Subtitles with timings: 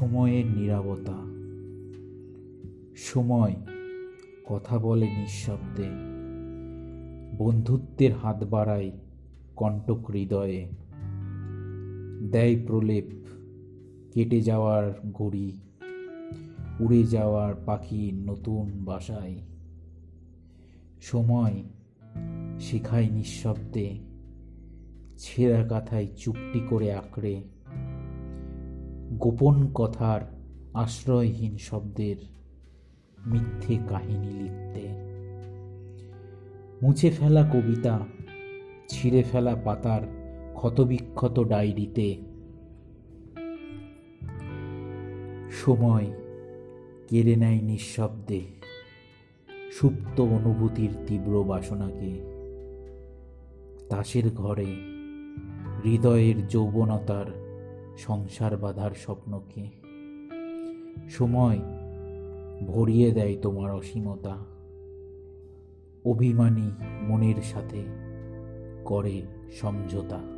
[0.00, 1.16] সময়ের নীরবতা।
[2.96, 3.54] সময়
[4.46, 5.88] কথা বলে নিঃশব্দে।
[7.38, 8.90] বন্ধুত্বের হাত বাড়ায়
[9.56, 10.68] কণ্টক হৃদয়ে।
[12.30, 13.04] দেয় প্রলেপ
[14.14, 15.60] কেটে যাওয়ার ঘড়ি।
[16.80, 19.36] উড়ে যাওয়ার পাখির নতুন বাসায়।
[21.00, 21.62] সময়
[22.60, 23.98] শেখায় নিঃশব্দে।
[25.18, 27.57] ছেঁড়া কাথায় চুপটি করে আঁকড়ে।
[29.10, 30.20] গোপন কথার
[30.74, 32.16] আশ্রয়হীন শব্দের
[33.26, 34.88] মিথ্যে কাহিনী লিখতে।
[36.82, 37.98] মুছে ফেলা কবিতা,
[38.88, 40.00] ছিঁড়ে ফেলা পাতার
[40.54, 42.16] ক্ষতবিক্ষত ডায়েরিতে।
[45.50, 46.06] সময়
[47.08, 48.40] কেড়ে নেয় নিঃশব্দে,
[49.72, 52.20] সুপ্ত অনুভূতির তীব্র বাসনাকে।
[53.88, 54.66] তাসের ঘরে
[55.84, 57.47] হৃদয়ের যৌবনতার
[57.98, 59.68] সংসার বাঁধার স্বপ্নকে
[61.10, 61.58] সময়
[62.66, 64.36] ভরিয়ে দেয় তোমার অসীমতা।
[66.04, 66.70] অভিমানী
[67.08, 67.84] মনের সাথে
[68.84, 70.37] করে সমঝোতা।